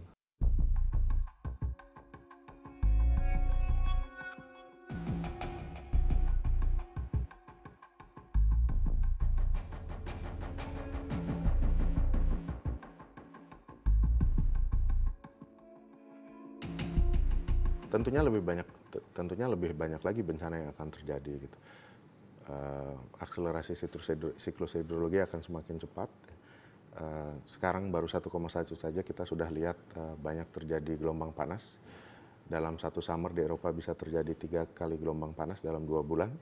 Tentunya 18.02 18.26
lebih 18.26 18.42
banyak 18.42 18.66
tentunya 19.14 19.46
lebih 19.46 19.78
banyak 19.78 20.02
lagi 20.02 20.26
bencana 20.26 20.58
yang 20.58 20.70
akan 20.74 20.90
terjadi 20.90 21.46
gitu. 21.46 21.58
Uh, 22.50 22.98
akselerasi 23.22 23.78
siklus, 23.78 24.10
siklus 24.42 24.74
hidrologi 24.74 25.22
akan 25.22 25.46
semakin 25.46 25.78
cepat. 25.78 26.10
Uh, 26.98 27.38
sekarang 27.46 27.94
baru 27.94 28.10
1,1 28.10 28.26
saja 28.74 29.02
kita 29.06 29.24
sudah 29.24 29.54
lihat 29.54 29.78
uh, 29.94 30.18
banyak 30.18 30.50
terjadi 30.50 30.98
gelombang 30.98 31.30
panas. 31.30 31.78
Dalam 32.50 32.82
satu 32.82 33.06
summer 33.06 33.30
di 33.30 33.46
Eropa 33.46 33.70
bisa 33.70 33.94
terjadi 33.94 34.34
tiga 34.34 34.62
kali 34.66 34.98
gelombang 34.98 35.38
panas 35.38 35.62
dalam 35.62 35.86
dua 35.86 36.02
bulan. 36.02 36.34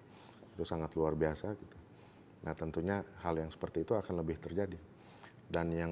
Itu 0.56 0.64
sangat 0.64 0.96
luar 0.96 1.20
biasa 1.20 1.52
gitu. 1.60 1.78
Nah 2.48 2.56
tentunya 2.56 3.04
hal 3.20 3.36
yang 3.36 3.52
seperti 3.52 3.84
itu 3.84 4.00
akan 4.00 4.24
lebih 4.24 4.40
terjadi. 4.40 4.80
Dan 5.52 5.76
yang 5.76 5.92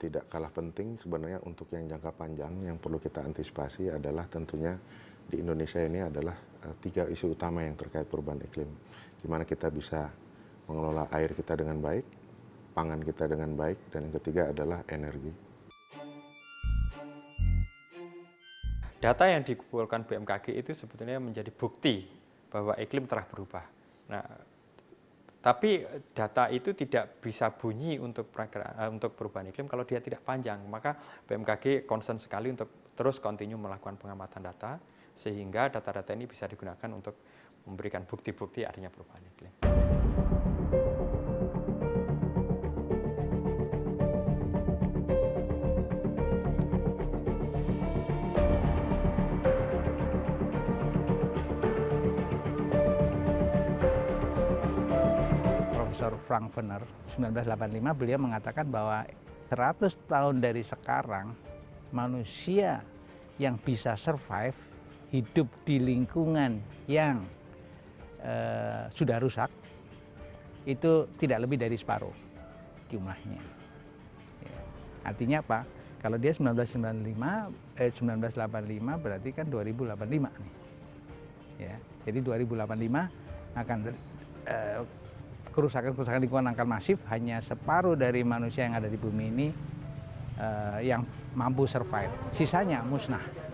tidak 0.00 0.32
kalah 0.32 0.48
penting 0.48 0.96
sebenarnya 0.96 1.44
untuk 1.44 1.68
yang 1.76 1.84
jangka 1.84 2.16
panjang 2.16 2.48
yang 2.64 2.80
perlu 2.80 2.96
kita 2.96 3.20
antisipasi 3.20 3.92
adalah 3.92 4.24
tentunya 4.24 4.72
di 5.28 5.44
Indonesia 5.44 5.76
ini 5.84 6.00
adalah 6.00 6.32
uh, 6.64 6.74
tiga 6.80 7.04
isu 7.04 7.36
utama 7.36 7.60
yang 7.60 7.76
terkait 7.76 8.08
perubahan 8.08 8.40
iklim. 8.40 8.72
Gimana 9.20 9.44
kita 9.44 9.68
bisa 9.68 10.08
mengelola 10.64 11.04
air 11.12 11.36
kita 11.36 11.52
dengan 11.52 11.76
baik, 11.84 12.06
pangan 12.72 13.04
kita 13.04 13.28
dengan 13.28 13.52
baik, 13.52 13.92
dan 13.92 14.08
yang 14.08 14.14
ketiga 14.16 14.42
adalah 14.48 14.80
energi. 14.88 15.32
Data 19.00 19.24
yang 19.28 19.44
dikumpulkan 19.44 20.08
BMKG 20.08 20.56
itu 20.56 20.72
sebetulnya 20.72 21.20
menjadi 21.20 21.52
bukti 21.52 22.08
bahwa 22.48 22.72
iklim 22.76 23.04
telah 23.04 23.24
berubah. 23.28 23.64
Nah, 24.12 24.24
tapi 25.40 25.80
data 26.12 26.52
itu 26.52 26.76
tidak 26.76 27.16
bisa 27.24 27.48
bunyi 27.56 27.96
untuk 27.96 28.28
untuk 28.92 29.16
perubahan 29.16 29.48
iklim 29.48 29.64
kalau 29.64 29.88
dia 29.88 29.96
tidak 30.04 30.20
panjang. 30.20 30.60
Maka 30.68 30.92
BMKG 31.24 31.88
concern 31.88 32.20
sekali 32.20 32.52
untuk 32.52 32.92
terus 32.92 33.16
kontinu 33.16 33.56
melakukan 33.56 33.96
pengamatan 33.96 34.44
data 34.44 34.76
sehingga 35.16 35.72
data-data 35.72 36.12
ini 36.12 36.28
bisa 36.28 36.44
digunakan 36.44 36.88
untuk 36.92 37.16
memberikan 37.64 38.04
bukti-bukti 38.04 38.68
adanya 38.68 38.92
perubahan 38.92 39.24
iklim. 39.32 39.79
Frank 56.30 56.54
Venner 56.54 56.86
1985 57.18 57.98
beliau 57.98 58.22
mengatakan 58.22 58.70
bahwa 58.70 59.02
100 59.50 59.90
tahun 60.06 60.38
dari 60.38 60.62
sekarang 60.62 61.34
manusia 61.90 62.86
yang 63.34 63.58
bisa 63.58 63.98
survive 63.98 64.54
hidup 65.10 65.50
di 65.66 65.82
lingkungan 65.82 66.62
yang 66.86 67.26
uh, 68.22 68.86
sudah 68.94 69.18
rusak 69.18 69.50
itu 70.70 71.10
tidak 71.18 71.42
lebih 71.42 71.58
dari 71.58 71.74
separuh 71.74 72.14
jumlahnya. 72.94 73.42
Ya. 74.46 74.58
Artinya 75.02 75.42
apa? 75.42 75.66
Kalau 75.98 76.14
dia 76.14 76.30
1995, 76.30 77.50
eh, 77.74 77.90
1985 77.90 79.02
berarti 79.02 79.28
kan 79.34 79.50
2085 79.50 80.30
nih. 80.30 80.54
Ya, 81.58 81.74
jadi 82.06 82.22
2085 82.22 83.10
akan 83.58 83.78
uh, 84.46 84.80
kerusakan-kerusakan 85.50 86.22
lingkungan 86.22 86.50
akan 86.54 86.66
masif 86.66 86.98
hanya 87.10 87.42
separuh 87.42 87.98
dari 87.98 88.22
manusia 88.22 88.66
yang 88.66 88.78
ada 88.78 88.86
di 88.86 88.98
bumi 88.98 89.24
ini 89.30 89.48
uh, 90.38 90.78
yang 90.80 91.02
mampu 91.34 91.66
survive. 91.66 92.10
Sisanya 92.34 92.82
musnah. 92.86 93.49